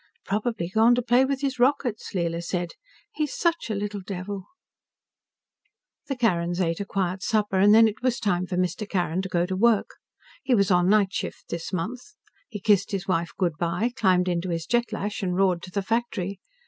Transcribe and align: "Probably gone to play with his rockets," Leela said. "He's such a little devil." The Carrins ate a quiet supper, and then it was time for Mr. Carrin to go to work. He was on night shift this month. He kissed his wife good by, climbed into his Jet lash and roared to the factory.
"Probably 0.25 0.67
gone 0.67 0.95
to 0.95 1.03
play 1.03 1.25
with 1.25 1.41
his 1.41 1.59
rockets," 1.59 2.13
Leela 2.15 2.41
said. 2.43 2.71
"He's 3.13 3.35
such 3.35 3.69
a 3.69 3.75
little 3.75 4.01
devil." 4.01 4.45
The 6.07 6.15
Carrins 6.15 6.59
ate 6.59 6.79
a 6.79 6.85
quiet 6.85 7.21
supper, 7.21 7.59
and 7.59 7.71
then 7.71 7.87
it 7.87 8.01
was 8.01 8.19
time 8.19 8.47
for 8.47 8.57
Mr. 8.57 8.89
Carrin 8.89 9.21
to 9.21 9.29
go 9.29 9.45
to 9.45 9.55
work. 9.55 9.91
He 10.41 10.55
was 10.55 10.71
on 10.71 10.89
night 10.89 11.13
shift 11.13 11.49
this 11.49 11.71
month. 11.71 12.01
He 12.49 12.59
kissed 12.59 12.89
his 12.89 13.07
wife 13.07 13.33
good 13.37 13.53
by, 13.59 13.91
climbed 13.95 14.27
into 14.27 14.49
his 14.49 14.65
Jet 14.65 14.91
lash 14.91 15.21
and 15.21 15.35
roared 15.35 15.61
to 15.61 15.69
the 15.71 15.83
factory. 15.83 16.39